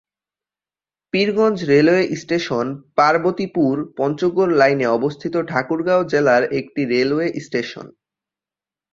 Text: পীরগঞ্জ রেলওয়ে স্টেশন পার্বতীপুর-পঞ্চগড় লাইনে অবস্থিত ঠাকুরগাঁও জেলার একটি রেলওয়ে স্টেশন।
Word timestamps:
পীরগঞ্জ 1.13 1.57
রেলওয়ে 1.63 2.03
স্টেশন 2.15 2.67
পার্বতীপুর-পঞ্চগড় 2.95 4.51
লাইনে 4.57 4.85
অবস্থিত 4.89 5.33
ঠাকুরগাঁও 5.49 6.01
জেলার 6.03 6.43
একটি 6.59 6.81
রেলওয়ে 6.85 7.27
স্টেশন। 7.41 7.85